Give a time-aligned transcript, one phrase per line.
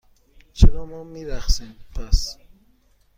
[0.53, 2.37] چرا ما نمی رقصیم، پس؟